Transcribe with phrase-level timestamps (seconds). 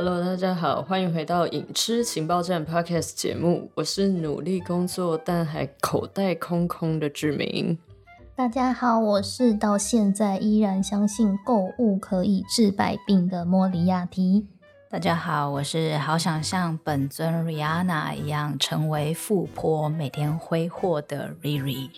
[0.00, 7.76] Hello，大家好，欢迎回到影痴情报站 Podcast 节目，我是努力工作但还口袋空空的志明。
[8.36, 14.46] 大家好，我是到现在依然相信购物可以治百病的莫里亚提。
[14.88, 21.90] 大家好，我是好想像本尊 Rihanna 一样成为富婆，每天挥霍的 Riri。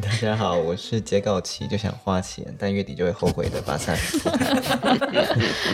[0.00, 3.94] 大家好，我是截稿期就想花钱，但月底就会后悔的巴萨。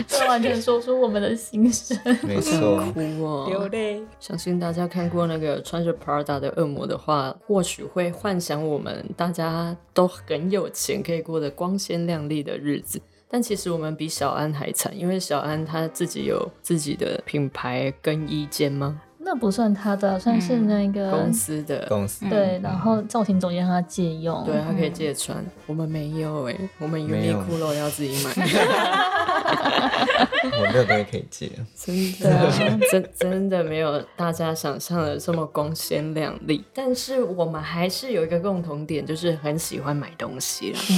[0.07, 1.97] 这完全说出我们的心声。
[2.23, 4.01] 没错，哭哦，流泪。
[4.19, 13.01] 相信大家看过那个穿着 Prada 的恶魔的话，或许会幻想我们大家都很有钱，可以过得光鲜亮丽的日子。
[13.27, 19.01] 但其实我们比小安还惨，因为小安他自己有自己的品牌更衣间吗？
[19.23, 21.85] 那不算他的，算是那个公司的。
[21.87, 22.27] 公司。
[22.29, 27.37] 对，然后造型总监让他借用，对他可以借穿，我们没有哎、我们没有。
[27.39, 28.31] Uniqlo 要自己买，
[30.59, 31.49] 我没有东西可以借。
[31.75, 36.63] 真的真真的没有大家想象的这么光鲜亮丽。
[36.73, 40.95] 但是我们还是有一个共同点，就是很喜欢买东西啦，嗯，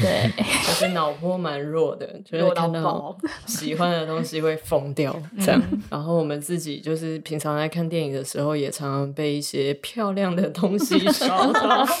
[0.00, 0.30] 对，
[0.66, 3.18] 就是脑波蛮弱的，就是弱到看到爆。
[3.46, 5.62] 喜欢的东西会疯掉这样。
[5.90, 11.84] 然后我们自己就是平常在看电影的时候，也常常被一些漂亮的东西 烧到。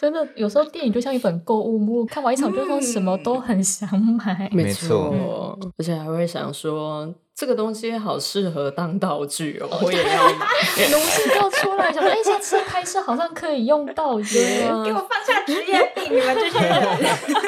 [0.00, 4.48] 真的有时候电影就像一本购物目录，看完一场就说什么都很想买。
[4.50, 10.46] 没错，而且还会想说这个东西好适合当道具哦，我也要买。
[10.90, 14.68] 奴性就出来，想说，哎，下次拍摄好像可以用到耶。
[14.84, 16.98] 给我放下职业病，你们这些人。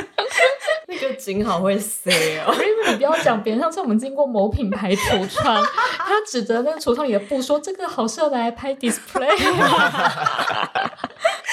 [0.89, 2.55] 那个景好会塞哦。
[2.55, 5.63] 因为你不要讲别人，上次我们经过某品牌橱窗，
[5.99, 9.29] 他指着那个橱窗里的布说：“这个好适合拿来拍 display。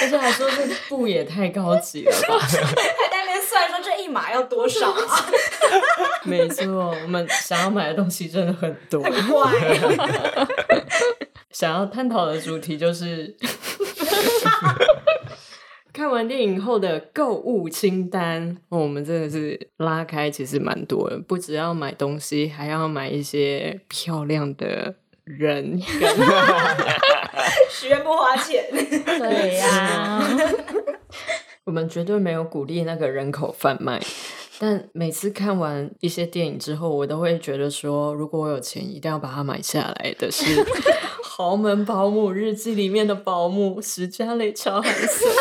[0.01, 2.39] 而且还说这个布也太高级了吧？
[2.39, 5.25] 还在那边算说这一码要多少啊？
[6.23, 9.01] 没错，我们想要买的东西真的很多。
[9.01, 9.51] 很怪。
[11.51, 13.35] 想要探讨的主题就是
[15.91, 18.55] 看完电影后的购物清单。
[18.69, 24.95] 哦我们真的是拉开，其实蛮多的，不只要买东西，还要买一些漂亮的
[25.25, 26.09] 人跟
[27.69, 28.63] 许愿不花钱。
[28.71, 30.23] 对呀、
[31.65, 33.99] 我们绝对没有鼓励那个人口贩卖，
[34.59, 40.43] 但每次看完一些电影之后，我都会觉得说，如果我有钱，一定要把它买下来的是
[41.23, 45.31] 《豪门保姆日记》里面的保姆史嘉蕾·乔韩森。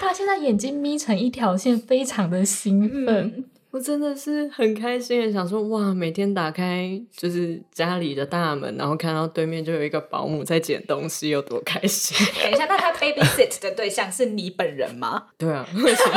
[0.00, 3.44] 他现在眼睛眯成一条线，非常的兴奋。
[3.70, 12.16] 我真的是很开心的，想说哇，每天打开就是家里的大门，然后看到对面就有一个保姆在捡东西，有多开心！
[12.42, 15.24] 等一下，那他 babysit 的对象是你本人吗？
[15.36, 16.14] 对啊，为什么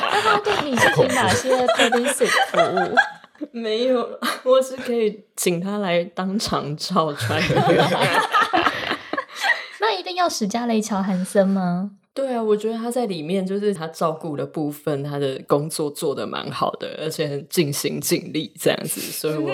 [0.00, 2.94] 那他对你进行哪些 babysit 服务？
[3.50, 4.20] 没有了？
[4.44, 7.56] 我是可以请他来当场照穿的。
[9.80, 11.90] 那一定要史嘉蕾·乔韩森吗？
[12.14, 19.50] 对啊，我觉得他在里面就是他照顾的部分，他的工作做的蛮好的，而且很尽心尽力这样子，所以我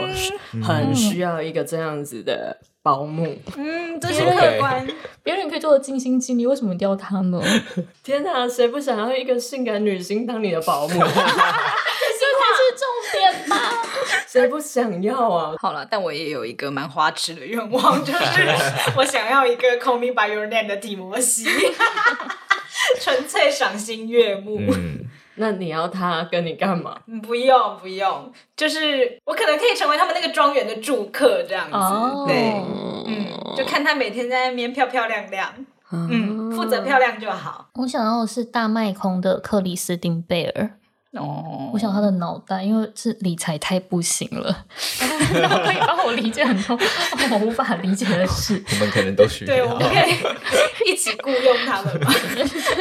[0.62, 3.36] 很需要一个这样子的保姆。
[3.56, 4.84] 嗯，这是客观。
[5.22, 7.40] 别人可以做的尽心尽力，为什么一定要他呢？
[8.02, 10.94] 天哪，谁不想要一个性感女星当你的保姆？
[10.98, 12.84] 这才是重
[13.20, 13.56] 点吧？
[14.26, 15.54] 谁不想要啊？
[15.60, 18.18] 好了，但我也有一个蛮花痴的愿望，就是
[18.96, 21.46] 我想要一个 Call Me by Your Name 的底摩西，
[23.00, 24.58] 纯粹赏心悦目。
[24.72, 25.04] 嗯，
[25.36, 26.96] 那你要他跟你干嘛？
[27.22, 31.76] 不用不用，就是我可能可以成为他们那个庄园的住客这样子。
[31.76, 32.52] 哦对，
[33.06, 35.52] 嗯，就看他每天在那边漂漂亮亮，
[35.92, 37.68] 嗯，负责漂亮就好。
[37.74, 40.70] 我想要的是大麦空的克里斯汀贝尔。
[41.12, 44.66] 哦我想他的脑袋，因为是理财太不行了，
[45.32, 46.78] 然后可以帮我理解很多
[47.32, 48.62] 我无法理解的事。
[48.72, 49.88] 我们可能都需对，我要们。
[49.88, 52.12] 可以一起雇佣他们吧，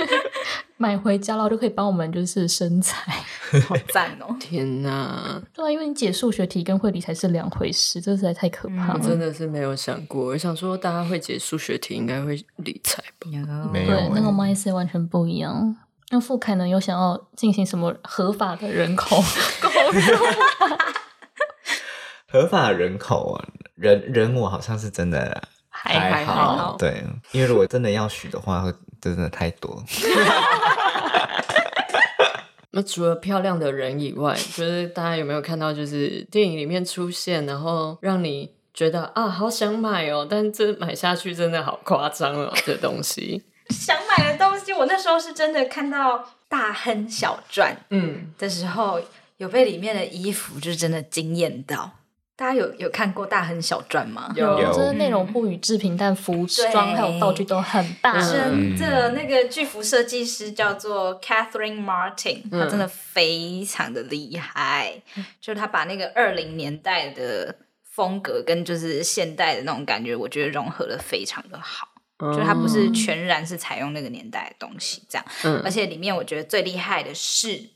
[0.78, 3.14] 买回家然后就可以帮我们就是生财。
[3.66, 4.36] 好赞哦！
[4.40, 9.00] 天哪，对啊，因为你解数学题跟会理财是两回事，这实在太可怕我了。
[9.00, 10.26] 真的是没有想过。
[10.26, 13.30] 我想说，大家会解数学题，应该会理财吧？
[13.72, 15.76] 没有对，那个欸 mindset 完全不一样。
[16.10, 16.68] 那傅凯呢？
[16.68, 19.22] 有想要进行什么合法的人口
[19.62, 20.02] 购入？
[22.32, 23.46] 合法人口啊，
[23.76, 29.84] 人人我好像是真的还还好对，因为如果真的要许的话，会真的太多。
[32.72, 43.44] 那除了漂亮的人以外，就是大家有没有看到，就是电影里面出现，然后让你觉得啊，好想买哦，但这买下去真的好夸张哦，这东西。
[43.70, 49.02] 想买的东西，我那时候是真的看到大亨小传嗯，的时候，
[49.38, 51.92] 有被里面的衣服就是真的惊艳到。
[52.36, 54.32] 大家有有看过《大亨小传》吗？
[54.36, 58.14] 有有就是内容不予置评，但服装还有道具都很棒。
[58.14, 65.02] 真的，那个剧服设计师叫做 Catherine Martin，嗯她真的非常的厉害。
[65.42, 71.88] 就是她把那个二零年代的风格跟就是现代的那种感觉，我觉得融合的非常的好。
[72.20, 75.26] 就是它不是全然是采用那个年代的东西，这样。
[75.44, 77.70] 嗯而且里面我觉得最厉害的是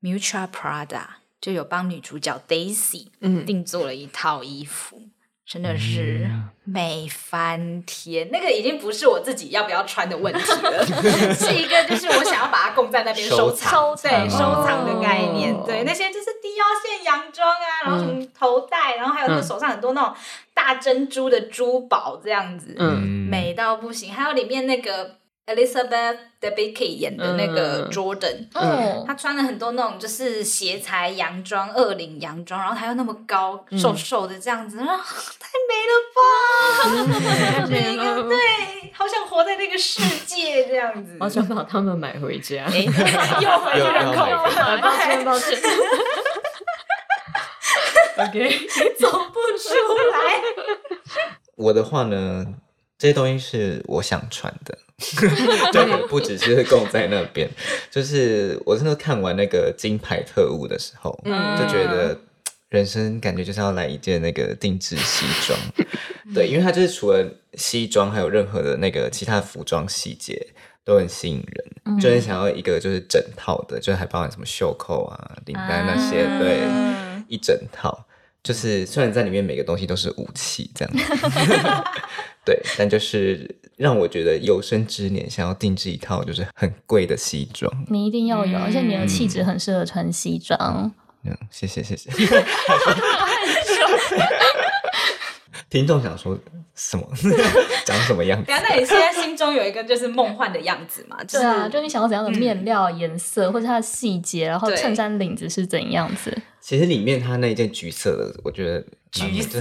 [0.00, 1.04] m u t u a Prada，
[1.40, 5.02] 就有帮女主角 Daisy 嗯定做了一套衣服，
[5.46, 6.30] 真的是
[6.64, 8.30] 美翻天。
[8.32, 10.86] 那个已经不是我自己要不要穿的问题了，
[11.34, 15.52] 是一个就是我想要把它供在那边收藏，收对收藏的概念。
[15.54, 16.31] 哦对，那些就是低
[16.62, 20.14] 腰线洋装啊，然后什么头带，然后还有那个手上很多那种
[20.54, 24.12] 大珍珠的珠宝这样子，嗯美到不行。
[24.12, 25.16] 还有里面那个
[25.46, 36.20] Elizabeth Debicki 演的那个嗯 Jordan，、嗯，他穿了很多那种就是斜裁洋装、二领洋装，然后他又那么高，嗯瘦瘦的这样子，啊，太美了吧！
[37.58, 38.36] 太美那个，对，
[38.94, 41.16] 好想活在那个世界这样子。
[41.18, 42.64] 好想把他们买回家。
[42.66, 42.78] 哎
[43.40, 45.58] 又回去又人口又贩抱歉，抱歉。
[48.18, 48.50] OK，
[48.98, 49.74] 走不出
[50.12, 51.16] 来。
[51.56, 52.46] 我的话呢，
[52.98, 54.78] 这些东西是我想穿的，
[55.72, 57.48] 对，不只是供在那边。
[57.90, 62.18] 就是我真的看完那个《金牌特务》的时候，嗯就觉得
[62.70, 65.58] 人生感觉就是要来一件那个定制西装。
[66.34, 70.46] 对，因为它就是除了西装，还有任何的那个其他服装细节
[70.84, 71.44] 都很吸引
[71.84, 78.06] 人，就很想要一个就是整套的，就还包含什么袖扣啊、领带那些，啊对，一整套。
[78.42, 81.04] 就是虽然在里面每个东西都是武器这样子，
[82.44, 87.72] 对，但就是让我觉得有生之年想要定制一套就是很贵的西装。
[87.88, 90.92] 你一定要有，而且你的气质很适合穿西装。
[91.22, 92.10] 嗯，谢谢谢谢。
[95.72, 96.38] 听众想说
[96.74, 97.02] 什么？
[97.86, 98.54] 长什么样子等？
[98.54, 101.16] 下，那你现在心中有一个就是梦幻的样子嘛？
[101.24, 106.36] 就是对啊，就你想要怎样的面料、颜色，或者它的细节，然后衬衫领子是怎样子？
[106.60, 109.60] 其实里面它那一件橘色的，我觉得橘色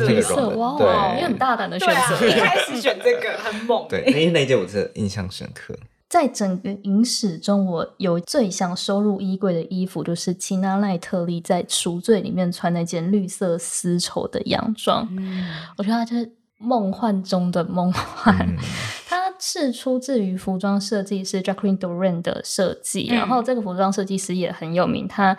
[0.58, 2.28] 哇，的，你很大胆的选择。
[2.28, 3.88] 一开始选这个很猛。
[3.88, 5.74] 对对，那那一件我真的印象深刻。
[6.12, 15.08] 在整个影史中，我有最想收入衣柜的衣服，就是齐娜赖特利在《赎罪》里面穿那件绿色丝绸的洋装。
[15.18, 15.46] 嗯
[15.78, 18.38] 我觉得它就是梦幻中的梦幻。
[18.40, 18.58] 嗯
[19.08, 25.38] 它是出自于服装设计师 Jacqueline Doran 的设计，嗯然后这个服装设计师也很有名，他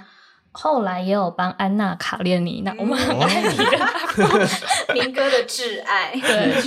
[0.53, 6.13] 后来也有帮安娜卡列尼娜，我们很爱你的，民歌的挚爱。
[6.13, 6.63] 对，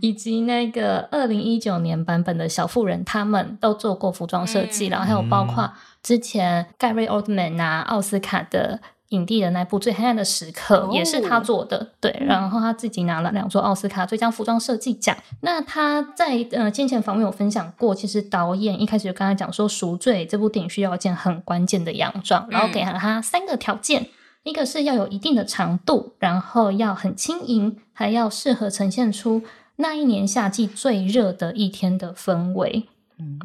[0.00, 4.90] 以及那个二零一九年版本的小妇人，他们都做过服装设计，嗯。
[4.90, 8.80] 然后还有包括之前盖瑞·奥特曼拿奥斯卡的
[9.12, 15.16] 影帝的那部《最黑暗的时刻》哦也是他做的，对，然后他自己拿了两座奥斯卡最佳服装设计奖。
[15.40, 24.08] 那他在呃先前访问有分享过，其实导演一开始就跟他讲说，《赎罪》这部电影需要一件很关键的洋装，然后给了他三个条件。
[24.44, 29.42] 一个是要有一定的长度，然后要很轻盈，还要适合呈现出
[29.76, 32.88] 那一年夏季最热的一天的氛围。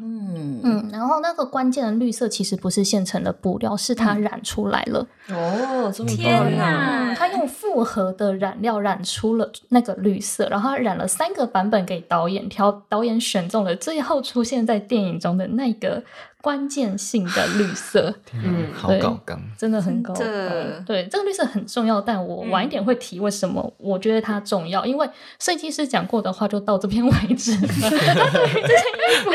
[0.02, 0.62] 嗯。
[0.64, 5.08] 嗯，然后那个关键的绿色其实不是现成的布料，是它染出来了。
[5.30, 16.04] 哦，这么天哪嗯，它用复合的染料染出了那个绿色，然后它染了三个版本给导演挑，导演选中了最后出现在电影中的那个
[16.42, 19.42] 关键性的绿色， 嗯，好对高纲。
[19.58, 27.60] 真的很高真的嗯对，这个绿色很重要，但我晚一点会提为什么我觉得它重要，因为设计师讲过的话就到这边为止了。
[27.68, 29.32] 对这件衣服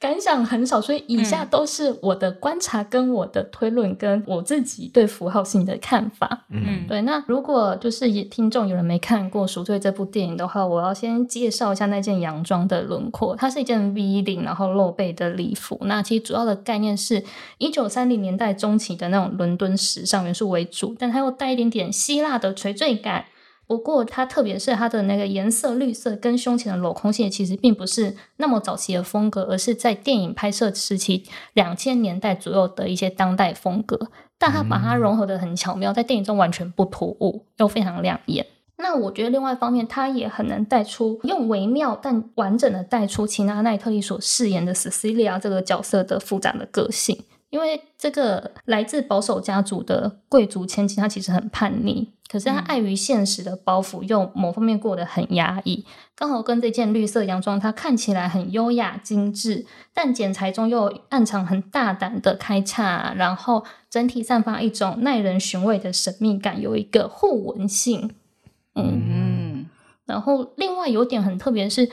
[0.00, 6.46] 感想很少，所以以下都是我的观察、跟我的推论、跟我自己对符号性的看法。
[6.48, 13.36] 嗯，对，那如果就是也听众有人没看过《赎罪》这部电影的话，我要先介绍一下那件洋装的轮廓。
[13.36, 15.78] 它是一件 V 领，然后露背的礼服。
[15.82, 17.22] 那其实主要的概念是
[17.58, 23.26] 一九三零年代中期的那种伦敦时尚元素为主，但它又带一点点希腊的垂坠感。
[23.70, 34.08] 不过它特别是它的那个颜色绿色跟胸前的镂空线，其实并不是那么早期的风格，而是在电影拍摄时期两千年代左右的一些当代风格。
[34.40, 38.44] 但它把它融合的很巧妙，在电影中完全不突兀，又非常亮眼。
[38.78, 47.22] 那我觉得另外一方面，它也很能带出用微妙但完整的带出齐娜奈特利所饰演的 Cecilia 这个角色的复杂的个性。
[47.50, 55.84] 因为这个来自保守家族的贵族千金，她其实很叛逆，可是她碍于现实的包袱，又某方面过得很压抑。
[56.14, 68.14] 刚好跟这件绿色洋装，它看起来很优雅精致，但剪裁中又暗藏很大胆的开叉，然后整体散发一种耐人寻味的神秘感，有一个互文性。
[68.76, 69.66] 嗯，
[70.06, 71.90] 然后另外有点很特别是。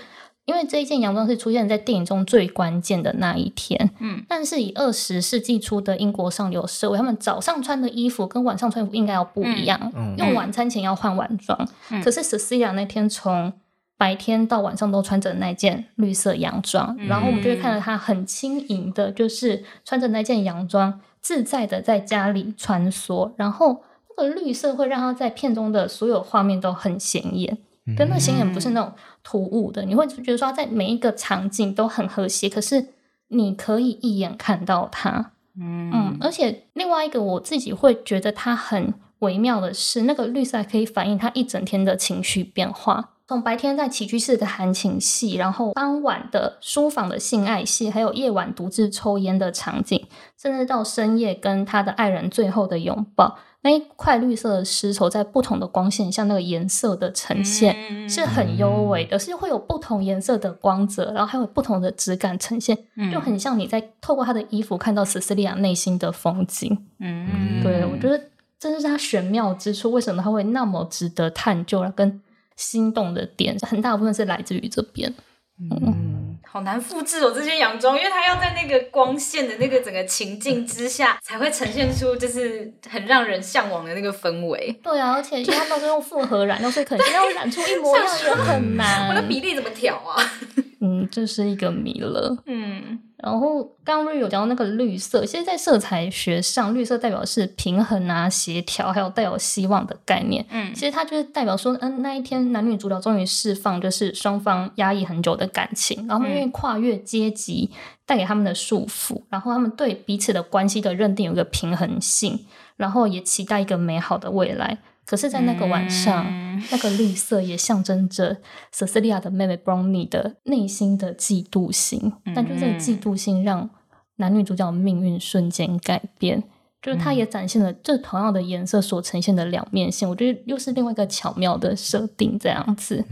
[0.47, 11.67] 因为这一件洋装是出现在电影中最关键的那一天，嗯，但是以二十世纪初的英国上流社会，他们早上穿的衣服跟晚上穿衣服应该要不一样，用晚餐前要换晚装。
[12.01, 13.51] 可是 Cecilia 那天从
[13.97, 23.83] 白天到晚上都穿着那件绿色洋装，然后我们就会看到她很轻盈的，就是穿着那件洋装自在的在家里穿梭，然后
[24.17, 27.57] 那个绿色会让她在片中的所有画面都很显眼。
[27.95, 28.91] 跟那显眼不是那种
[29.29, 32.85] 突兀的，你会觉得说在每一个场景都很和谐，可是
[33.27, 35.33] 你可以一眼看到它。
[35.59, 43.15] 嗯，而且另外一个我自己会觉得它很微妙的是，那个绿色可以反映他一整天的情绪变化。
[43.27, 50.05] 从白天在起居室的含情戏，然后傍晚的书房的性爱戏，还有夜晚独自抽烟的场景，
[50.41, 53.37] 甚至到深夜跟他的爱人最后的拥抱。
[53.63, 62.77] 那一块绿色的丝绸在不同的光线下，那个颜色的呈现是很优美的，是会有不同颜色的光泽，然后还有不同的质感呈现，
[63.11, 66.85] 就很像你在透过她的衣服看到斯斯利亚内心的风景。
[66.99, 68.21] 嗯，对我觉得
[68.59, 72.21] 这就是他玄妙之处，为什么他会那么值得探究了，跟
[72.55, 75.13] 心动的点，很大部分是来自于这边。
[75.59, 76.06] 嗯，
[76.49, 84.79] 好难复制哦，这些洋装，因为它要在那个光线的那个整个情境之下，才会呈现出就是很让人向往的那个氛围。
[84.81, 89.09] 对啊，而且因为它都是用复合染料，所以肯定要染出一模一样的很难。
[89.09, 90.15] 我的比例怎么调啊？
[90.81, 92.37] 嗯，这是一个谜了。
[92.45, 92.99] 嗯。
[93.17, 100.45] 然后刚刚有讲到那个绿色，其实，在色彩学上，绿色代表是平衡啊、协调，还有带有希望的概念。
[100.51, 107.71] 嗯，其实它就是代表说，嗯，那一天男女主角终于释放，就是双方压抑很久的感情，然后愿意跨越阶级
[108.05, 112.45] 带给他们的束缚，然后他们对彼此的关系的认定有一个平衡性，
[112.75, 114.77] 然后也期待一个美好的未来。
[115.07, 116.25] 可是，在那个晚上，
[116.69, 118.35] 那个绿色也象征着
[118.75, 122.11] Cecilia 的妹妹 Brownie 的内心的嫉妒心。
[122.35, 123.69] 但就这个嫉妒心，让
[124.17, 126.43] 男女主角的命运瞬间改变。
[126.81, 130.07] 就是它也展现了这同样的颜色所呈现的两面性。
[130.09, 133.05] 我觉得又是另外一个巧妙的设定，这样子。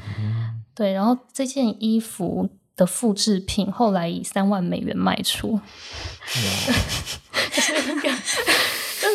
[0.76, 5.60] 对，然后这件衣服的复制品后来以三万美元卖出。
[8.04, 8.10] 就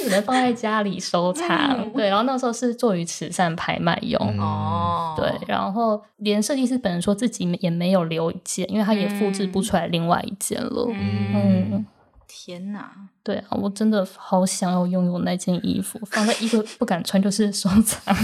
[0.03, 2.09] 只能放在家里收藏，对。
[2.09, 5.33] 然后那时候是做于慈善拍卖用，哦，对。
[5.47, 10.87] 然后连设计师本人说自己也没有留一件，因为他也复制不出来另外一件了。
[10.91, 11.85] 嗯，
[12.27, 12.91] 天哪，
[13.23, 18.15] 对啊，我真的好想要拥有那件衣服，放在衣柜不敢穿，就是收藏。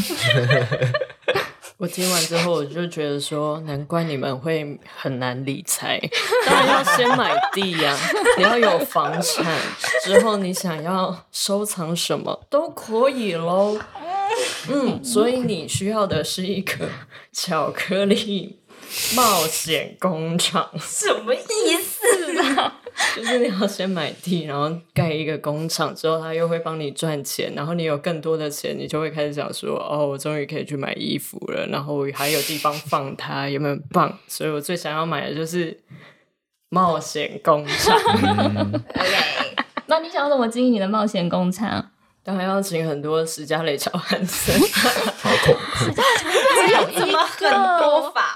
[1.78, 6.00] 我听完之后，我就觉得说，难怪你们会很难理财。
[6.47, 7.95] 当然要先买地呀，
[8.38, 9.45] 你要有房产，
[10.02, 13.78] 之后你想要收藏什么都可以喽。
[14.71, 16.88] 嗯，所以你需要的是一个
[17.30, 18.59] 巧克力
[19.14, 22.80] 冒险工厂，什么意思啊？
[23.15, 34.19] 就是你要先买地，然后盖一个工厂，之后他又会帮你赚钱，然后你有更多的钱，你就会开始想说：哦，我终于可以去买衣服了，然后还有地方放它，有没有棒？
[34.26, 35.79] 所以我最想要买的就是
[36.71, 37.97] 冒险工厂。
[37.97, 38.81] OK，
[39.87, 41.91] 那你想要怎么经营你的冒险工厂？
[42.23, 44.59] 当然要请很多史嘉蕾·乔汉森。
[44.73, 45.95] 好恐怖！
[45.95, 47.49] 只有这么很
[47.81, 48.35] 多法。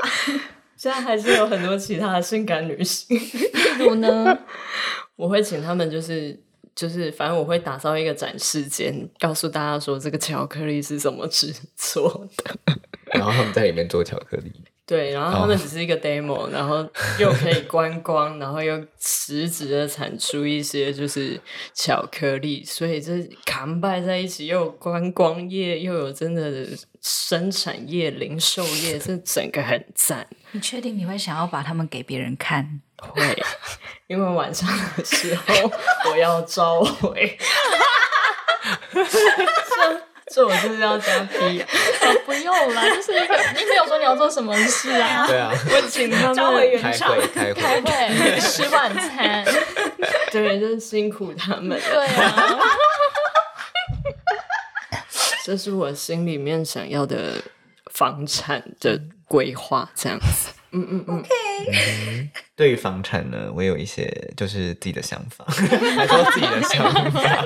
[0.81, 4.39] 现在还是有很多其他的性感女性，例如呢，
[5.15, 6.35] 我会请他们，就是
[6.75, 12.57] 就是，反正我会打造一个展示间，告诉大家说这个巧克力是怎么制作的，
[13.13, 14.51] 然后他们在里面做巧克力。
[14.91, 16.79] 对，然后他们只是一个 demo， 然后
[17.17, 21.41] 又可以观光，然后又实质的产出一些就是
[21.73, 26.67] 巧克力，所以这扛拜在一起，又有观光业，又有真的
[27.01, 30.27] 生产业、零售业， 这整个很赞。
[30.51, 32.81] 你确定你会想要把他们给别人看？
[32.97, 33.23] 会，
[34.09, 35.71] 因为晚上的时候
[36.11, 37.39] 我要召回。
[40.33, 41.65] 这我就是要加 P，
[42.25, 45.27] 不用啦，就是一个你没有说你要做什么事啊？
[45.27, 46.37] 对啊，我请他们。
[46.81, 49.45] 开会，开会，开会，吃晚餐，
[50.31, 51.77] 对，就是辛苦他们。
[51.81, 52.59] 对啊，
[55.45, 57.43] 这是我心里面想要的
[57.93, 60.51] 房产的规划，这样子。
[60.73, 61.25] 嗯嗯嗯，
[62.55, 67.45] 对于房产呢，我有一些就是自己的想法，还说自己的想法。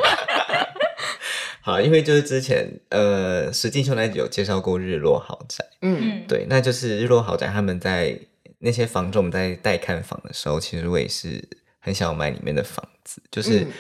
[1.65, 5.99] 好，因为就是之前呃，石进秀那集有介绍过日落豪宅，嗯。
[5.99, 8.19] 嗯，对，那就是日落豪宅他们在
[8.59, 11.43] 那些房仲在带看房的时候，其实我也是
[11.81, 13.61] 很想要买里面的房子，就是。
[13.61, 13.73] 嗯。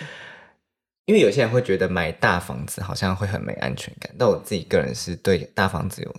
[1.07, 6.14] 因为有些人会觉得买大房子好像会很没安全感，但我自己个人是对大房子有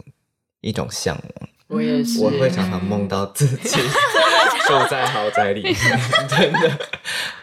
[0.62, 3.80] 一种向往，我也是，我会常常梦到自己
[4.82, 5.76] 住在豪宅里面，
[6.28, 6.72] 真的。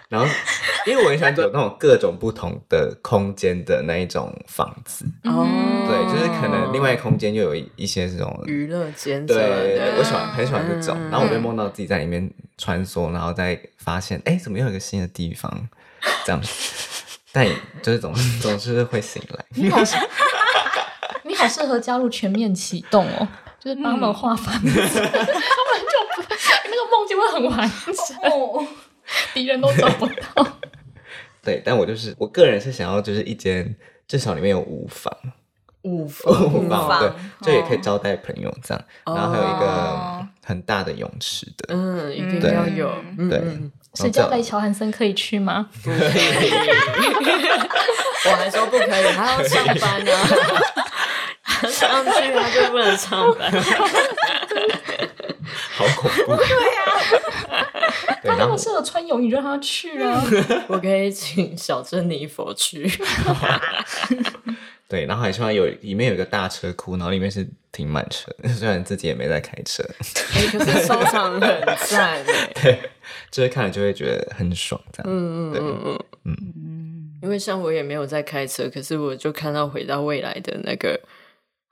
[0.09, 0.27] 然后，
[0.85, 5.47] 因为我很喜欢有那种各种不同的空间的那一种房子，哦，
[5.89, 10.95] 对，就是可能另外空间又有一一些这种，娱乐间对我喜欢很喜欢这种。
[11.01, 15.69] 嗯然后我就梦到自己在里面穿梭，然后再发现，哎，怎么又有一个新的地方？
[16.27, 16.43] 这样，
[17.33, 17.47] 但
[17.83, 19.45] 就是总总是会醒来。
[19.55, 19.97] 你好 适，
[21.25, 23.27] 你好适合加入全面启动哦，
[23.59, 24.69] 就是帮他们画房子，
[26.65, 28.67] 那个梦境会很完整，哦，
[29.35, 30.47] 敌人都找不到。
[31.43, 33.75] 对，但我就是我个人是想要就是一间
[34.07, 35.13] 至少里面有五房，
[35.83, 37.01] 五五房房。
[37.01, 45.69] 对房，就也可以招待朋友这样，然后还有一个哦很大的泳池的，嗯，一定对要有，嗯对嗯谁叫雷乔汉森可以去吗？
[45.83, 46.51] 不可以，
[48.25, 53.53] 我还说不可以，他要上班呢、啊， 上去他就不能上班。
[55.73, 56.37] 好恐怖。
[56.37, 56.83] 对呀，
[58.23, 60.23] 对，然后他那么适合穿泳衣，让他去啊！
[60.69, 62.91] 我可以请小珍妮佛去，
[64.89, 69.83] 对，然后还希望有里面有一个大车库，然后里面是停满车， 虽然自己也没在开车，
[70.35, 71.41] 哎、可是收藏很
[71.87, 72.53] 赞哎。
[72.63, 72.79] 对，
[73.31, 75.11] 就是看了就会觉得很爽这样。
[75.11, 81.01] 嗯嗯嗯嗯嗯，因为像我也没有在开车，可是我就看到回到未来的那个，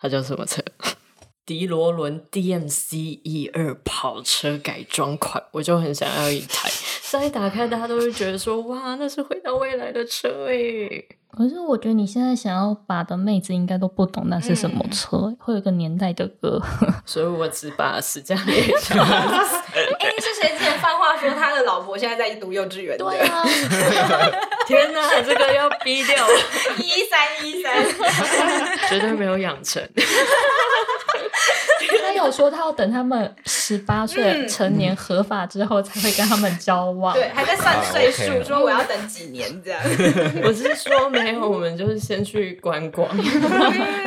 [0.01, 0.63] 它叫什么车？
[1.51, 6.71] 迪罗伦 DMC 一二跑车改装款，我就很想要一台。
[7.11, 10.55] 再打开，大家都会觉得说：“哇，那是回到未来的车哎！”
[11.37, 16.61] 可是我觉得你现在想要把的妹子应该都不懂那是什么车，会有一个年代的歌。
[17.07, 18.99] 所以我只把史嘉列车。
[19.01, 23.05] 哎，是谁之前放话说他的老婆现在在读幼稚园的？
[23.05, 23.45] 对啊，
[24.67, 26.27] 天哪，这个要逼掉，
[26.79, 27.75] 一三一三，
[28.89, 29.83] 绝对没有养成。
[32.03, 37.15] 他有说他要等他们十八岁成年合法之后才会跟他们交往。
[37.15, 39.81] 对，还在算岁啊数，说我要等几年这样。
[40.43, 43.09] 我是说没有，我们就是先去观光，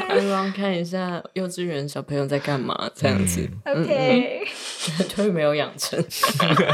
[0.08, 4.48] 观光看一下幼稚园小朋友在干嘛，这样子，嗯 OK，
[4.80, 6.04] 绝对没有养成。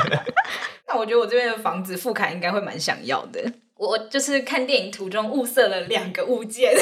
[0.88, 3.39] 那我觉得我这边的房子富凯应该会蛮想要的。
[3.75, 6.73] 我就是看电影途中物色了两个物件，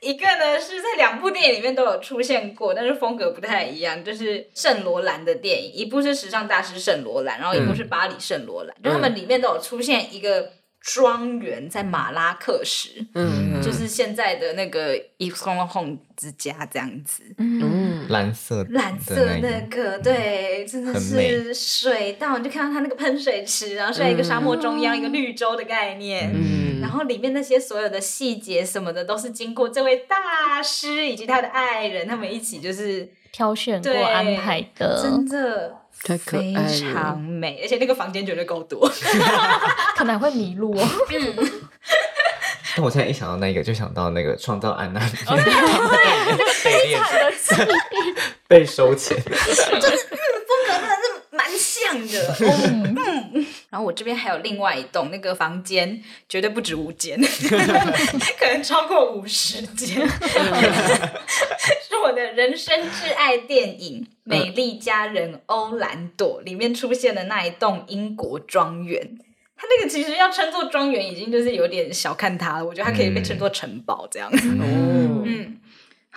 [0.00, 17.22] 一个呢是在两部电影里面都有出现过，但是风格不太一样，就是圣罗兰的电影，一部是时尚大师圣罗兰，然后一部是巴黎圣罗兰，就他们里面都有出现一个庄园在马拉克什，嗯，就是现在的那个 Yves Saint Laurent 之家这样子。
[17.36, 26.32] 嗯，蓝色的蓝色那那个，对，真的是水到，你就看到它那个喷水池，然后是在一个沙漠中央，一个绿洲的概念。
[26.34, 26.80] 嗯。
[26.80, 36.92] 然后里面那些所有的细节什么的，都是经过这位大师以及他的爱人，他们一起就是挑选过安排的，真的太可非爱了。
[36.92, 38.88] 常美，而且那个房间绝对够多。
[39.96, 40.88] 可能会迷路哦。
[42.76, 45.36] 但我现在一想到那个，就想到那个创造安娜哦
[46.62, 47.00] 被练
[48.46, 52.36] 被收钱，就是风格真的是蛮像的。
[52.94, 53.27] 嗯，
[53.70, 57.20] 然后我这边还有另外一栋，那个房间绝对不止五间，
[58.40, 69.18] 可能超过五十间， 是我的人生挚爱电影《美丽佳人欧兰朵》里面出现的那一栋英国庄园。
[69.60, 72.64] 它那个其实要称作庄园，已经就是有点小看它了。
[72.64, 74.30] 我觉得它可以被称作城堡这样。
[74.32, 75.58] 哦，嗯，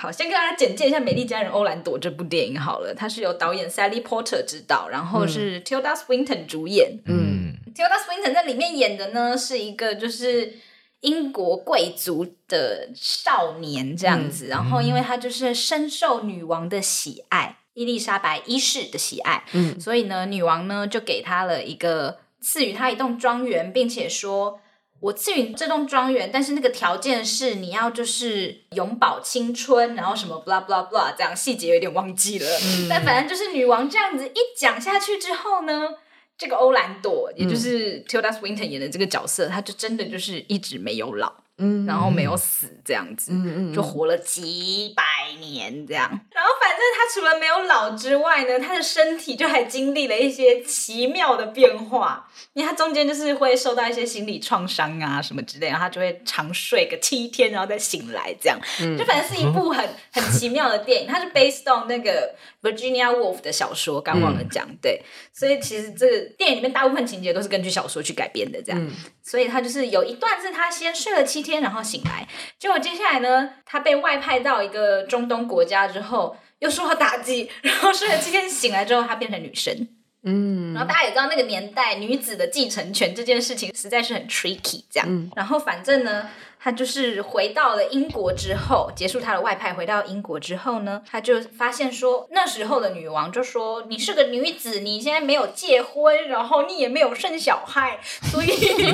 [0.01, 2.91] 好，先跟大家简介一下《美丽佳人欧兰朵》这部电影好了。
[2.91, 6.97] 它是由导演 Sally Porter 执导，然后是 Tilda Swinton 主演。
[7.05, 10.53] 嗯，Tilda Swinton 在里面演的呢是一个就是
[11.01, 24.59] 英国贵族的少年这样子，然后因为他就是深受女王的喜爱，伊丽莎白一世的喜爱，嗯所以呢，女王呢就给他了一个赐予他一栋庄园，并且说。
[25.01, 32.45] 我赐予你这栋庄园，但是那个条件是你要就是永葆青春，然后什么 blah blah blah 这样，细节有点忘记了。
[32.87, 35.89] 但反正就是女王这样子一讲下去之后呢，
[36.37, 41.33] 这个欧兰朵，也就是 Tilda Swinton 演的这个角色，她就真的就是一直没有老。
[41.61, 45.03] 嗯，然后没有死这样子，嗯嗯，就活了几百
[45.39, 46.09] 年这样。
[46.31, 52.27] 然后反正他除了没有老之外呢，他的身体就还经历了一些奇妙的变化。
[52.53, 58.59] 因为他中间就是会受到一些心理创伤啊什么之类，然后他就会长睡个七天，然后再醒来这样。
[58.97, 64.67] 就反正是一部很 很奇妙的电影，它是 based on 那个 Virginia Woolf 的小说，刚忘了讲。
[64.81, 68.91] 对，所以其实这个电影里面大部分情节都是根据小说去改编的这样。
[69.23, 72.27] 所以他就是有一段是他先睡了七天，然后醒来，
[72.59, 79.87] 结果接下来呢，他被外派到一个中东国家之后，又受到打击，然后睡了七天醒来之后，他变成女生。
[80.23, 85.31] 嗯，然后大家也知道那个年代女子的继承权这件事情实在是很 tricky，这样。
[85.35, 86.29] 然后反正呢，
[86.63, 97.99] 他就是回到了英国之后，结束他的外派，回到英国之后呢，他就发现说，那时候的女王就说：“你是个女子，你现在没有结婚，然后你也没有生小孩，
[98.31, 98.85] 所以 你不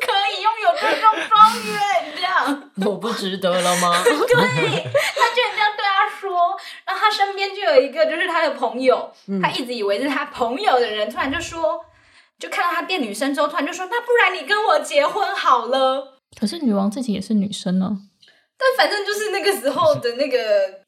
[0.00, 1.80] 可以拥有这种庄园。”
[2.16, 4.02] 这样， 我不值得了吗？
[4.04, 9.50] 对，他居然这样对他说，然后他身边就有一个就是他的朋友，他。
[9.60, 11.84] 一直以为是他朋友的人，突然就说，
[12.40, 17.98] 就看到他变女生之后，突然就说：“那不然你跟我结婚好了。”可是女王自己也是女生呢。
[18.56, 20.38] 但反正就是那个时候的那个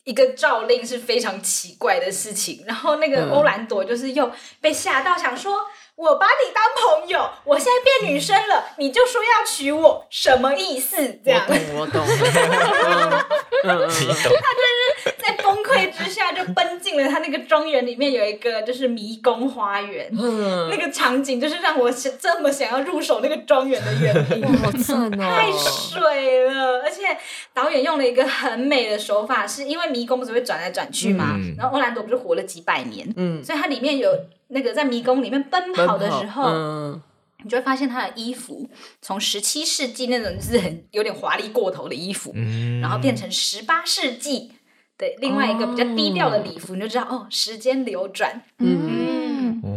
[0.05, 2.63] 一个诏令是非常奇怪的事情。
[2.67, 5.59] 然后那个欧兰朵就是又被吓到，想说
[6.03, 13.23] ：“我把你当朋友，我现在变女生了，你就说要娶我，什么意思？”这样，我懂，我懂。
[13.63, 14.65] 他就
[15.05, 20.11] 是在崩溃之下，就奔进了他那个庄园里面，有一个就是迷宫花园，
[20.69, 24.59] 那个场景就是让我想这么想要入手那个庄园的原因。
[24.59, 25.37] 好赞哦！
[25.37, 27.17] 太水了，而且
[27.55, 31.39] 导演用了一个很美的手法，是因为迷宫不是会转来转去吗？
[31.57, 34.11] 然后欧兰朵不是活了几百年，嗯，所以它里面有
[34.53, 37.01] 那个在迷宫里面奔跑的时候。
[37.45, 42.33] 你就会发现他的衣服从十七世纪那种就是很有点华丽过头的衣服，
[42.81, 44.53] 然后变成十八世纪
[44.97, 49.77] 的另外一个比较低调的礼服，你就知道哦，时间流转，嗯，哦，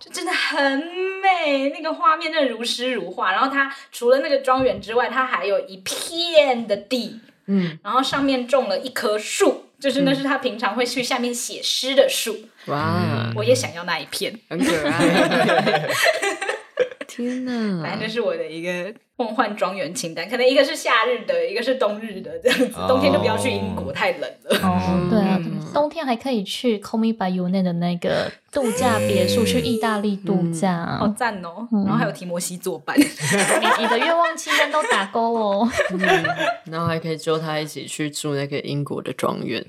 [0.00, 0.82] 就真的很
[1.20, 3.32] 美，那个画面真的如诗如画。
[3.32, 12.48] 然后它除了那个庄园之外，它还有一片的地，嗯，然后上面种了一棵树，就是那是他平常会去下面写诗的树。
[12.68, 15.86] 哇，我也想要那一片，很可爱。
[17.14, 22.72] 天呐，反正这是我的一个梦幻庄园清单，可能一个是夏日的，一个是冬日的，这样子。
[22.88, 24.58] 冬天就不要去英国，太冷了。
[24.62, 25.40] 哦，对啊，
[25.72, 31.68] 冬天还可以去 Call Me by Your Name 的那个度假别墅，去意大利度假，好赞哦。
[31.70, 35.68] 然后还有提摩西作伴， 你的愿望清单都打勾哦。
[36.64, 39.64] 然后还可以揪他一起去住那个英国的庄园。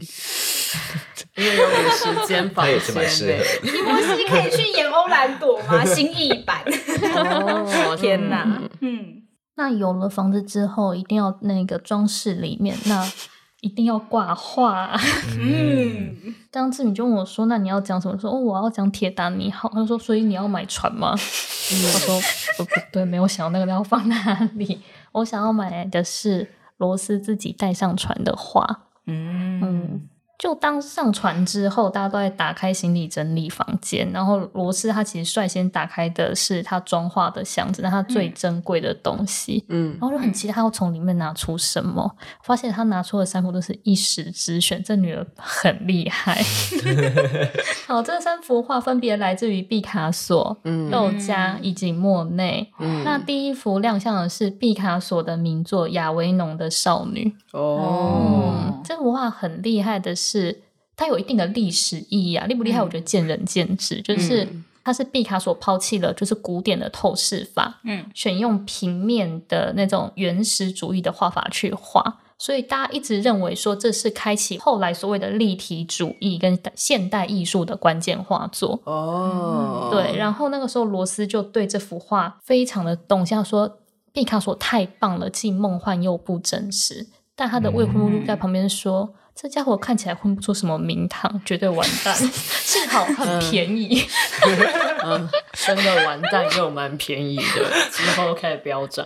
[1.36, 2.80] 因为有时间 房间，
[3.62, 5.84] 提摩西可以去演欧兰朵吗？
[5.86, 6.64] 新译版？
[7.16, 8.62] 哦，天哪！
[8.80, 9.24] 嗯，
[9.56, 13.06] 那有了房子之后，一定要那个装饰里面，那
[13.60, 14.98] 一定要挂画。
[15.38, 16.16] 嗯，
[16.52, 22.18] 当志敏就问我说：“那你要讲什么？”说：“哦，我要讲铁达尼号。”他说：“所以你要买船吗？”他说
[22.58, 24.82] ：“不不对，没有想到那个要放哪里。
[25.12, 28.66] 我想要买的是罗斯自己带上船的画。”
[29.08, 30.10] 嗯嗯。
[30.38, 46.44] 就当上船之后，大家都在打开行李整理房间，然后罗斯他其实率先打开的是他装画的箱子，那他最珍贵的东西，嗯，然后就很期待他要从里面拿出什么，发现他拿出的三幅都是一时之选，这女儿很厉害。
[47.88, 52.72] 好，这三幅画分别来自于毕卡索、嗯、豆家以及莫内。
[53.06, 57.34] 那第一幅亮相的是毕卡索的名作《亚维农的少女》。
[57.58, 60.25] 哦，这幅画很厉害的是，
[60.96, 62.82] 它有一定的历史意义啊，厉不厉害？
[62.82, 64.02] 我觉得见仁见智。
[64.02, 64.48] 就是
[64.84, 78.80] 它是毕卡索抛弃了就是古典的透视法，嗯，选用平面的那种原始主义的画法去画，所以大家一直认为说这是开启后来所谓的立体主义跟现代艺术的关键画作。
[78.86, 83.80] 哦，对，然后那个时候罗斯就对这幅画非常的动，像说
[84.14, 87.08] 毕卡索太棒了，既梦幻又不真实。
[87.36, 92.16] 但他的未婚夫在旁边说：“这家伙看起来混不出什么名堂，绝对完蛋。
[92.66, 94.02] 幸好很便宜，
[95.04, 99.06] 嗯，真的完蛋又蛮便宜的，之后开始飙涨。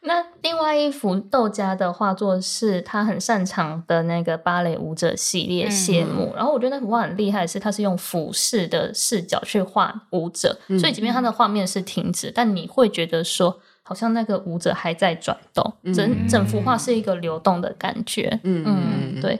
[0.00, 13.60] 那另外一幅豆家的画作是他很擅长的那个芭蕾舞者系列谢幕，然后我觉得那幅画很厉害，是他是用俯视的视角去画舞者，所以即便他的画面是停止，但你会觉得说。
[13.92, 18.40] 好像那个舞者还在转动，整整幅画是一个流动的感觉。
[18.42, 19.38] 嗯嗯，对。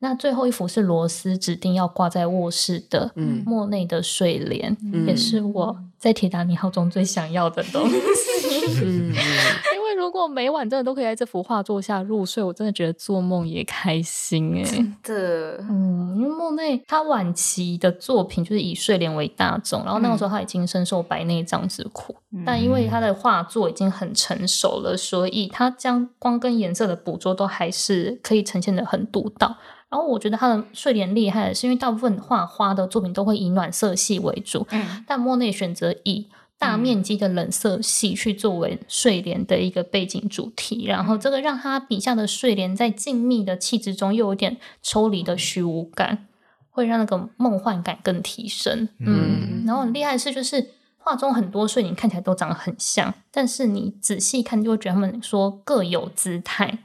[0.00, 3.12] 那最后一幅是罗斯指定要挂在卧室的
[3.46, 7.94] 莫内的睡莲，也是我在铁达尼号中最想要的东西。
[8.82, 14.64] 嗯，因为如果每晚真的都可以在这幅画作下入睡，我真的觉得做梦也开心哎。
[14.64, 29.56] 真的，嗯，因为莫内他晚期的作品就是以睡莲为大众，然后那个时候他已经深受白内障之苦，但因为他的画作已经很成熟了，所以他将光跟颜色的捕捉都还是可以呈现的很独到。
[29.92, 36.26] 然后我觉得他的睡莲厉害的是，因为大部分画花的作品都会以暖色系为主，嗯但莫内选择以
[36.58, 46.26] 大面积的冷色系去作为睡莲的一个背景主题，然后这个让他笔下的睡莲在静谧的气质中又有点抽离的虚无感，
[46.70, 48.88] 会让那个梦幻感更提升。
[48.98, 56.78] 嗯，然后很厉害的是，就是画中很多睡莲看起来都长得很像，但是你仔细看就会觉得他们说各有姿态。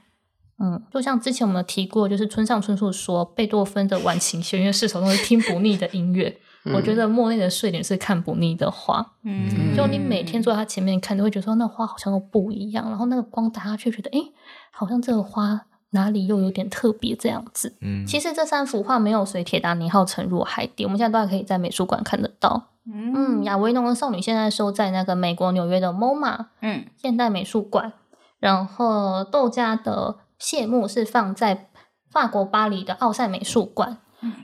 [0.59, 6.39] 嗯，就像之前我们提过，就是村上春树说，贝多芬的晚晴弦乐四首都是听不腻的音乐。
[6.73, 14.33] 我觉得莫内的睡莲是看不腻的花，嗯，就你每天坐在他前面看，都会觉得说那花好像都不一样，然后那个光打下去，觉得诶，
[14.71, 17.77] 好像这个花哪里又有点特别这样子。
[17.79, 22.71] 嗯，其实这三幅画没有随铁达尼号沉入海底，我们现在都还可以在美术馆看得到。
[22.91, 27.93] 嗯，亚维农的少女现在收在那个美国纽约的 MoMA 嗯现代美术馆，
[28.39, 31.69] 然后窦家的谢幕是放在
[32.11, 33.99] 法国巴黎的奥赛美术馆。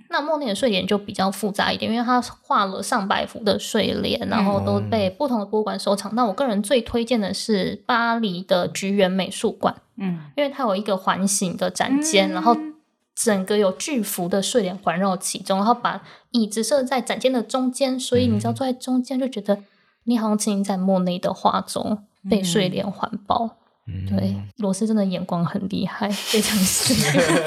[0.10, 6.13] 那莫内的睡莲就比较复杂一点，因为他画了上百幅的睡莲，然后都被不同的博物馆收藏。
[6.13, 12.56] 那我个人最推荐的是巴黎的菊园美术馆，嗯因为它有一个环形的展间，然后
[13.15, 19.63] 整个有巨幅的睡莲环绕其中，然后把椅子设在展间的中间，所以你只要坐在中间，就觉得
[20.03, 23.58] 你好像沉浸在莫内的画中，被睡莲环抱。
[24.08, 26.93] 对，罗斯真的眼光很厉害， 非常细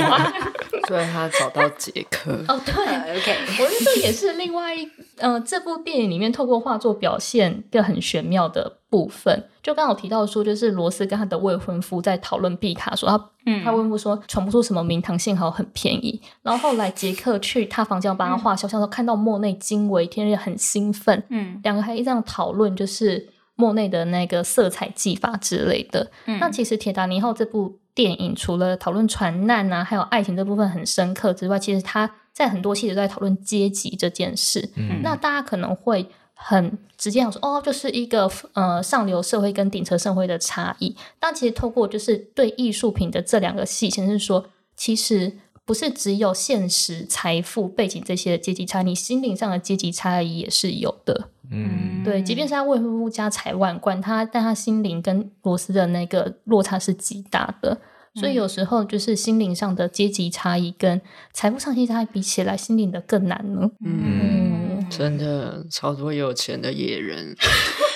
[0.02, 0.32] 化。
[0.86, 2.32] 所以他找到杰克。
[2.46, 2.72] 哦，对，，
[3.18, 9.48] OK，我觉得这也是另外一，呃，这部电影里面透过画作表现一个很玄妙的部分。
[9.62, 16.20] 就刚好提到说，就是罗斯跟他的未婚夫在讨论毕卡索，他、嗯他未婚夫说传不出什么名堂，幸好很便宜。
[16.42, 26.10] 然后后来杰克去他房间帮他画肖像的时候，看到莫内惊为天人，很兴奋，嗯两个还这样讨论，就是莫内的那个色彩技法之类的。
[26.26, 34.70] 嗯那其实《铁达尼号》这部电影除了讨论船难啊，还有爱情这部分很深刻之外，其实它在很多细节都在讨论阶级这件事。
[34.76, 40.94] 嗯那大家可能会很直接想说，哦，就是一个呃上流社会跟顶层社会的差异。
[41.18, 45.38] 但其实透过就是对艺术品的这两个细先，是说其实。
[45.66, 51.28] 不是只有现实、财富、背景这些的阶级差异，你心灵上的阶级差异也是有的。
[51.50, 57.80] 嗯对，即便是他未婚夫家财万贯，他但他心灵跟罗斯的那个落差是极大的，
[58.14, 61.00] 所以有时候就是心灵上的阶级差异跟
[61.32, 63.70] 财富上阶级差异比起来，心灵的更难呢。
[63.84, 67.36] 嗯，真的超多有钱的野人，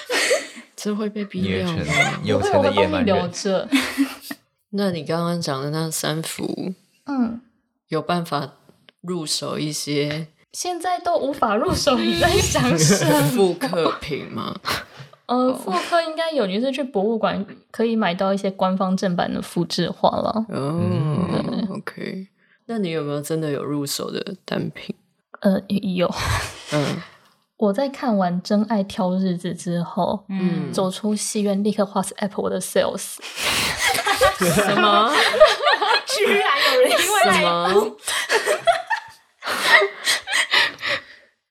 [0.76, 2.20] 这会被逼野犬掉吗？
[2.24, 3.68] 有钱的野蛮人，着。
[4.72, 6.74] 那你刚刚讲的那三幅，
[7.06, 7.40] 嗯，
[7.88, 8.54] 有办法
[9.00, 13.22] 入手一些现在都无法入手， 你在想什么？
[13.30, 14.54] 复刻品吗？
[15.26, 20.44] 呃，复刻应该有，你是去博物馆可以买到一些官方正版的复制画了。
[20.48, 20.80] 哦
[21.76, 22.26] ，OK。
[22.66, 24.94] 那你有没有真的有入手的单品？
[25.40, 26.12] 呃，有。
[26.72, 26.96] 嗯
[27.58, 33.16] 我在看完《真爱挑日子》之后，嗯，走出戏院，立刻 WhatsApp 我的 sales。
[34.38, 35.12] 什么
[36.06, 37.96] 居然有人因为什么？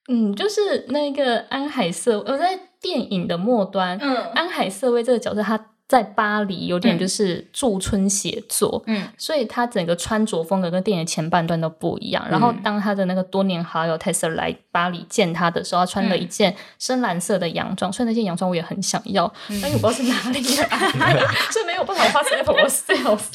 [0.10, 4.18] 嗯，就是那个安海瑟，我在电影的末端，嗯。
[4.34, 9.08] 安海瑟薇这个角色，他在巴黎有点就是驻村写作，嗯。
[9.18, 12.26] 所以他整个穿着风格跟电影前半段都不一样。
[12.30, 20.40] 然后当他的那个多年好友泰瑟来巴黎见他的时候，他穿了一件深蓝色的洋装，所以那件洋装我也很想要，但是我不知道是哪里
[21.00, 21.20] 来，
[21.54, 23.26] 所以没有办法花 Apple 我 sales。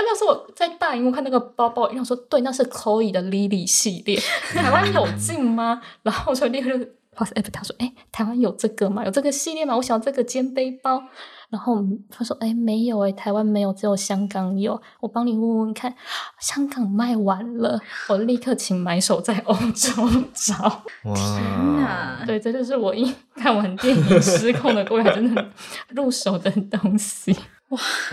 [0.00, 4.18] 但那时候我在大荧幕看那个包包，我想说，对，那是 Chloe 的 Lily 系列，
[4.54, 5.82] 台湾有进吗？
[6.02, 9.04] 然后我就立刻就花 App 他说，哎、台湾有这个吗？
[9.04, 9.76] 有这个系列吗？
[9.76, 11.02] 我想要这个肩背包。
[11.50, 14.80] 然后他说：“哎，没有哎，台湾没有，只有香港有。
[15.00, 15.92] 我帮你问问看，
[16.38, 19.92] 香港卖完了，我立刻请买手在欧洲
[20.32, 20.82] 找。
[21.02, 25.50] 天哪对，这就是我一看完电影失控的过程，真的
[25.88, 27.36] 入手的东西。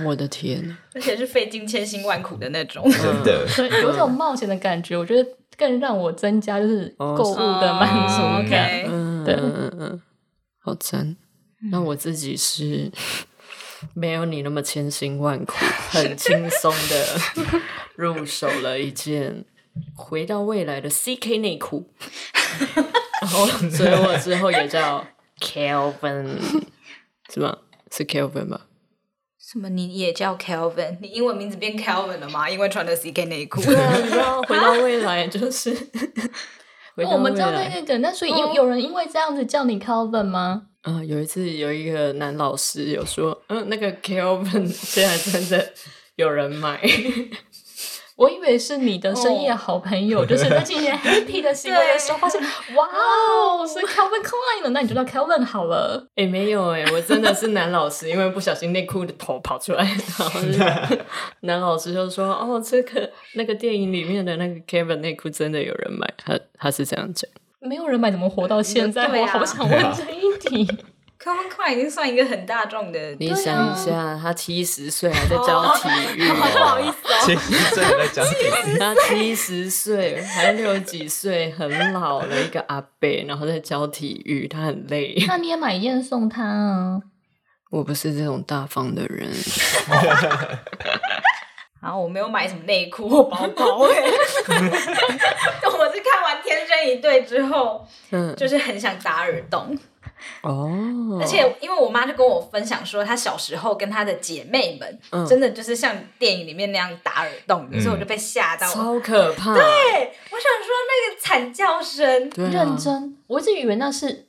[0.06, 0.78] 我的天！
[0.94, 2.84] 而且是费尽千辛万苦的那种。
[2.92, 8.70] 真的，对，有种冒险的感觉，我觉得更让我增加就是购物的满足哦感。
[8.70, 10.02] ，OK 嗯，对嗯嗯嗯，
[10.60, 11.16] 好赞。
[11.72, 12.92] 那我自己是
[13.96, 15.54] 没有你那么千辛万苦，
[15.90, 17.62] 很轻松的
[17.98, 19.44] 入手了一件
[19.96, 21.92] 回到未来的 CK 内裤，
[23.22, 25.04] 然后所以我之后也叫
[25.40, 26.38] Kelvin，
[27.34, 27.58] 是吗？
[27.92, 28.62] 是 Kelvin 吧？
[29.50, 29.70] 什么？
[29.70, 30.98] 你也叫 Kelvin？
[31.02, 32.50] 你英文名字变 Kelvin 了吗？
[32.50, 33.62] 因为穿的 CK 内裤。
[33.62, 35.74] 对啊，你知道回到未来就是。
[37.10, 40.64] 我们知道那个梗，那所以有有人因为这样子叫你 Kelvin 吗？
[40.84, 45.74] 嗯，有一次有一个男老师有说，嗯，那个 Kelvin 现在真的
[46.18, 46.82] 有人买。
[48.18, 52.42] 我以为是你的深夜好朋友，就是在进行 happy 的行为的时候，发现
[52.76, 56.04] 哇哦，是 Calvin Klein 了，那你就叫 Calvin 好了。
[56.16, 60.40] 哎，没有哎，我真的是男老师，因为不小心内裤的头跑出来，然后
[61.42, 69.06] 男老师就说：“哦，这个那个电影里面的那个 Kevin 内裤真的有人买。”他他是这样讲，没有人买怎么活到现在？
[69.06, 70.78] 我好想问这一题。
[71.56, 78.36] 快已经算一个很大众的，你想一下，他七十岁还在教体育， 不好意思哦，七十岁还在教体
[78.72, 85.16] 育，他七十岁还六十几岁，很老的一个阿伯，然后在教体育，他很累。
[85.28, 87.02] 那你也买一件送他啊？
[87.70, 89.30] 我不是这种大方的人。
[91.80, 93.96] 然后我没有买什么内裤或包包哎，
[94.50, 99.78] 我是看完《天生一对》之后，嗯，就是很想打耳洞。
[100.42, 109.54] 哦，而且因为我妈就跟我分享说，她小时候跟她的姐妹们，真的就是像电影里面那样打耳洞，所以我就被吓到，超可怕。
[109.54, 114.28] 对，我想说那个惨叫声，认真，我一直以为那是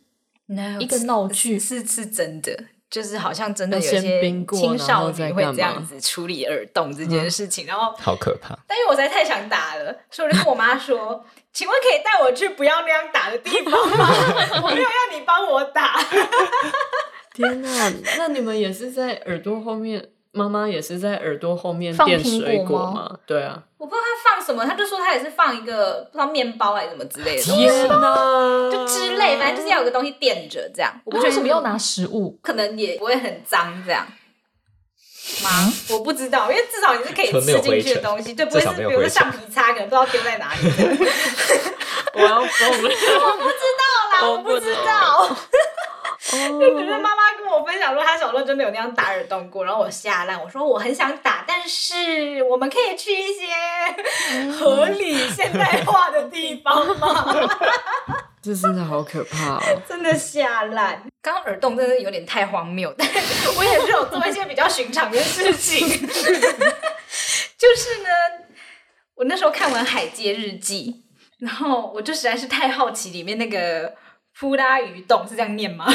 [0.79, 2.64] 一个闹剧，是是真的。
[2.90, 4.20] 就是好像真的有些
[4.53, 8.59] 青少年会这样子处理耳洞这件事情，然后好可怕。
[8.66, 14.09] 但因为我实在太想打了，所以我就跟我妈说：“请问可以带我去不要那样打的地方吗？
[14.62, 16.01] 我 没有要你帮我打。
[17.35, 20.09] ”天哪，那你们也是在耳朵后面？
[20.31, 23.18] 妈妈也是在耳朵后面垫水果吗？
[23.27, 27.43] 对啊，我不知道他放什么，他就说他也是放一个不知道面包还是什么之类的。
[27.43, 30.93] 天哪，就之类，反正就是要有个东西垫着这样。
[31.05, 32.37] 我不为什么要拿食物？
[32.43, 34.05] 可能也不会很脏这样
[35.45, 35.73] 吗？
[35.91, 40.61] 我不知道，因为至少你是可以吃进去的东西，对，不会是比如说橡皮擦，可能不知道丢在哪里。
[42.14, 42.91] 我要疯了！
[42.91, 45.37] 我不知道啦，我不知道。
[46.21, 50.43] 就只是妈妈跟我分享说，她小时候真的有那样打耳洞过，然后我吓烂。
[50.43, 53.47] 我说我很想打，但是我们可以去一些
[54.53, 57.49] 合理现代化的地方吗？
[58.43, 59.63] 这真的好可怕哦！
[59.89, 61.03] 真的吓烂。
[61.23, 63.07] 刚刚耳洞真的有点太荒谬，但
[63.57, 65.89] 我也是有做一些比较寻常的事情。
[65.89, 66.09] 就
[67.77, 68.09] 是呢，
[69.15, 71.05] 我那时候看完《海街日记》，
[71.47, 73.95] 然后我就实在是太好奇里面那个。
[74.38, 75.87] 布拉鱼洞是这样念吗？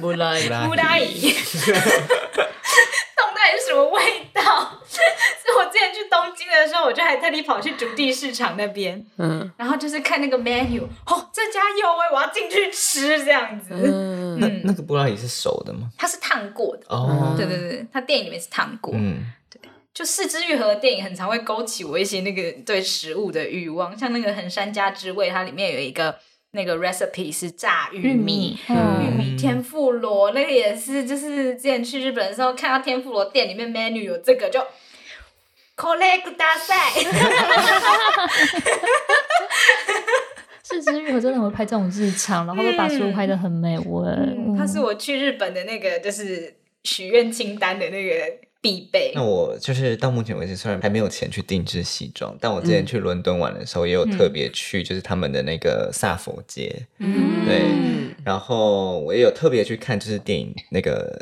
[0.00, 1.72] 布拉鱼，扑拉鱼，洞
[3.32, 4.02] 到底是什么味
[4.34, 4.42] 道？
[4.84, 13.68] 所以我之前去东京的时候，我就还特地跑去竹地市场那边，嗯，然后就是看那个 menu，哦，这家有哎，我要进去吃这样子。
[13.72, 15.88] 嗯，那那个布拉鱼是熟的吗？
[15.96, 18.92] 它是烫过的哦，对对对，它电影里面是烫过。
[18.96, 19.60] 嗯，对，
[19.94, 26.18] 就四肢愈合的电影很常会勾起我一些那个对食物的欲望，像那个《横山家之味》，它里面有一个。
[26.54, 34.60] 那个 recipe 是炸玉米，玉米天妇罗，那个也是，就是之前去日本的时候看到天妇罗店里面 menu 有这个，就
[35.76, 36.90] collect 大赛，
[40.62, 44.10] 四肢愈合真的会拍这种日常，然后会把食物拍的很美味。
[44.58, 48.41] 他是我去日本的那个就是许愿清单的那个。
[48.62, 49.12] 必备。
[49.14, 57.62] 那我就是到目前为止，虽然还没有钱去定制西装，但我之前去伦敦玩的时候，也有特别去，就是他们的那个萨佛街，对。
[58.24, 61.20] 然后我也有特别去看，就是电影那个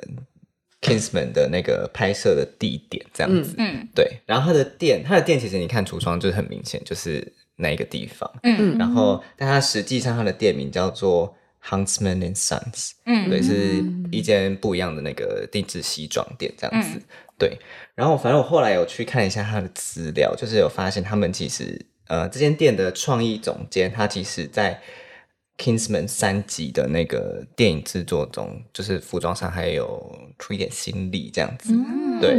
[0.83, 3.55] Kingsman 的那个拍摄的地点，这样子。
[3.57, 4.21] 嗯，对。
[4.27, 8.31] 然后他的店，他的店其实你看橱窗就是很明显，就是那一个地方。
[8.43, 8.77] 嗯。
[8.79, 11.35] 然后，但他实际上他的店名叫做。
[11.63, 17.01] Huntsman and Sons，嗯，对，是一间不一样的那个定制西装店，这样子，
[17.39, 17.59] 对。
[17.95, 24.81] 然后，反正我后来有去看一下他的资料，就是有发现他们其实，呃，这间店的创意总监，他其实在
[25.59, 31.75] Kingsman 三集的那个电影制作中，就是服装上还有出一点心力，这样子，
[32.21, 32.39] 对。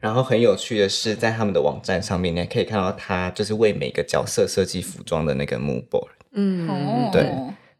[0.00, 7.30] 然后很有趣的是，在他们的网站上面，你还可以看到他就是为每个角色设计服装的那个 mood board，嗯，对。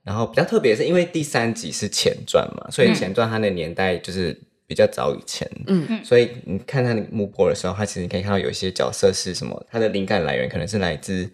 [0.04, 5.86] 然后比较特别是因为第三集是前传嘛，所以前传它的年代就是比较早以前，嗯。
[5.88, 11.30] 嗯，所以你看它的幕布的时候，它其实你可以看到有一些角色是什么，它的灵感来源可能是来自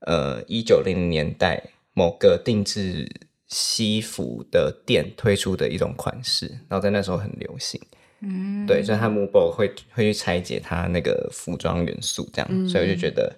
[0.00, 1.62] 呃一九零零年代
[1.94, 3.10] 某个定制
[3.48, 7.80] 西服的店推出的一种款式，然后在那时候很流行，
[8.20, 13.34] 嗯，对，所以它幕布会会去拆解它那个服装元素这样，所以我就觉得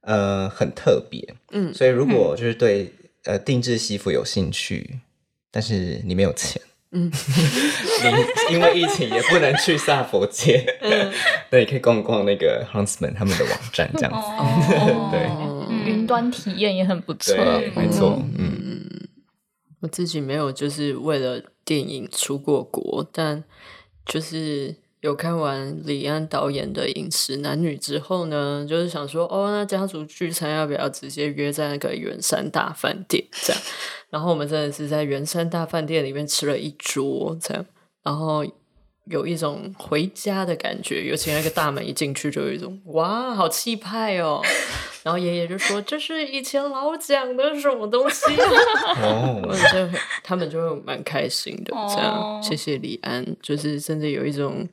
[0.00, 2.92] 呃很特别，嗯，所以如果就是对。
[3.24, 5.00] 呃，定制西服有兴趣，
[5.50, 6.60] 但是你没有钱，
[6.92, 7.10] 嗯，
[8.48, 11.12] 你 因为疫情也不能去萨佛街，嗯，
[11.50, 14.26] 那你可以逛逛那个 Huntsman 他们的网站这样子，
[15.12, 17.34] 对，云端体验也很不错，
[17.74, 19.08] 没错，嗯，
[19.80, 23.44] 我自己没有就是为了电影出过国，但
[24.06, 33.62] 就是有看完李安导演的《饮食男女》之后呢，就是想说，哦，那家族聚餐要不要直接约在那个圆山大饭店这样？
[34.10, 37.64] 然后我们真的是在圆山大饭店里面吃了一桌，这样，
[38.02, 38.44] 然后
[39.10, 41.04] 有一种回家的感觉。
[41.04, 44.42] 尤其那个大门一进去，就有一种哇，好气派哦。
[45.02, 48.24] 然后爷爷就说：“这是以前老蒋的什么东西？”
[49.02, 49.40] 哦，
[49.72, 51.72] 就他们就蛮开心的。
[51.88, 54.68] 这样，谢谢李安，就是甚至有一种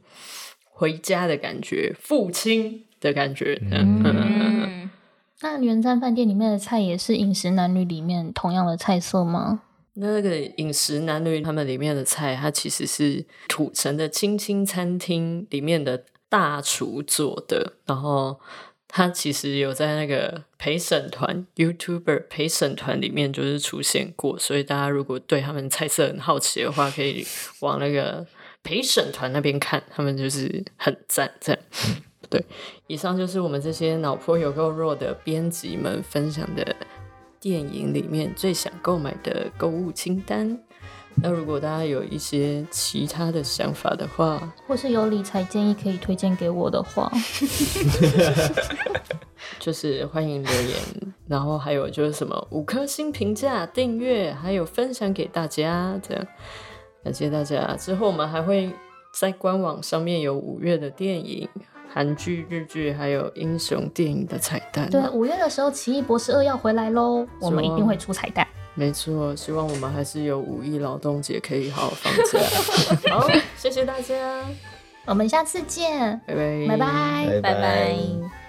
[0.71, 3.61] 回家的感觉，父亲的感觉。
[3.71, 4.89] 嗯。
[5.41, 9.61] 那圆山饭店里面的菜也是《饮食男女》里面同样的菜色吗？
[9.95, 17.73] 那个《饮食男女》他们里面的菜，它其实是土城的青青餐厅里面的大厨做的。
[17.85, 18.39] 然后
[18.87, 27.25] 他其实有在那个陪审团 YouTuber 陪审团里面就是出现过，所以大家如果对他们菜色很好奇的话，可以
[27.59, 28.25] 往那个
[28.63, 31.61] 陪审团那边看，他们就是很赞这样。
[32.29, 32.43] 对，
[32.87, 36.75] 以上就是我们这些脑波有够弱的编辑们分享的
[37.45, 40.59] 电影里面最想购买的购物清单。
[41.13, 47.07] 那如果大家有一些其他的想法的话，或是有理财建议可以推荐给我的话，
[49.59, 50.79] 就是欢迎留言。
[51.27, 56.27] 然后还有就是什么五颗星评价、订阅，还有分享给大家，这样
[57.03, 57.75] 感谢大家。
[57.75, 58.71] 之后我们还会
[59.13, 61.47] 在官网上面有五月的电影。
[61.95, 64.89] 韩剧、日剧还有英雄电影的彩蛋。
[64.89, 68.45] 对，五月的时候《奇异博士二》要回来喽，我们一定会出彩蛋。
[68.73, 72.39] 没错，希望我们还是有五一劳动节可以好好放假。
[73.15, 74.43] 好，谢谢大家，
[75.05, 78.44] 我们下次见，拜拜，拜拜，拜拜。